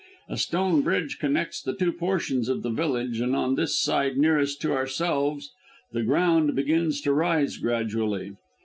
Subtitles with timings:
[0.27, 4.59] A stone bridge connects the two portions of the village, and on this side nearest
[4.61, 5.51] to ourselves
[5.91, 8.31] the ground begins to rise gradually.